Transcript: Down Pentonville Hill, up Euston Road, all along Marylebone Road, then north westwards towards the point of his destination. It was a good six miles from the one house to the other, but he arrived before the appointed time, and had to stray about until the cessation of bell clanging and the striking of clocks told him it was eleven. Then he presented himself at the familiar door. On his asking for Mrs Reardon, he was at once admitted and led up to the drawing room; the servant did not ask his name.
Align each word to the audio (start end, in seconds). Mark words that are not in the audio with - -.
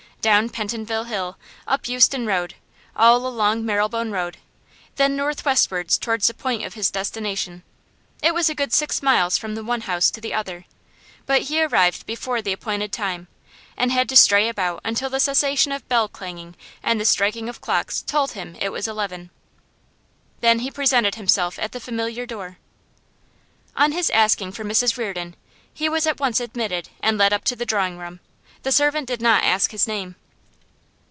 Down 0.21 0.49
Pentonville 0.49 1.05
Hill, 1.05 1.35
up 1.65 1.87
Euston 1.87 2.27
Road, 2.27 2.53
all 2.95 3.25
along 3.25 3.65
Marylebone 3.65 4.11
Road, 4.11 4.37
then 4.97 5.15
north 5.15 5.43
westwards 5.45 5.97
towards 5.97 6.27
the 6.27 6.35
point 6.35 6.63
of 6.63 6.75
his 6.75 6.91
destination. 6.91 7.63
It 8.21 8.35
was 8.35 8.47
a 8.47 8.53
good 8.53 8.71
six 8.71 9.01
miles 9.01 9.39
from 9.39 9.55
the 9.55 9.63
one 9.63 9.81
house 9.81 10.11
to 10.11 10.21
the 10.21 10.31
other, 10.31 10.65
but 11.25 11.43
he 11.49 11.63
arrived 11.63 12.05
before 12.05 12.39
the 12.39 12.53
appointed 12.53 12.91
time, 12.91 13.29
and 13.75 13.91
had 13.91 14.07
to 14.09 14.15
stray 14.15 14.47
about 14.47 14.81
until 14.85 15.09
the 15.09 15.19
cessation 15.19 15.71
of 15.71 15.89
bell 15.89 16.07
clanging 16.07 16.55
and 16.83 17.01
the 17.01 17.05
striking 17.05 17.49
of 17.49 17.59
clocks 17.59 18.03
told 18.03 18.33
him 18.33 18.55
it 18.61 18.69
was 18.69 18.87
eleven. 18.87 19.31
Then 20.39 20.59
he 20.59 20.69
presented 20.69 21.15
himself 21.15 21.57
at 21.57 21.71
the 21.71 21.79
familiar 21.79 22.27
door. 22.27 22.59
On 23.75 23.91
his 23.91 24.11
asking 24.11 24.51
for 24.51 24.63
Mrs 24.63 24.99
Reardon, 24.99 25.35
he 25.73 25.89
was 25.89 26.05
at 26.05 26.19
once 26.19 26.39
admitted 26.39 26.89
and 27.01 27.17
led 27.17 27.33
up 27.33 27.43
to 27.45 27.55
the 27.55 27.65
drawing 27.65 27.97
room; 27.97 28.19
the 28.63 28.71
servant 28.71 29.07
did 29.07 29.19
not 29.19 29.43
ask 29.43 29.71
his 29.71 29.87
name. 29.87 30.13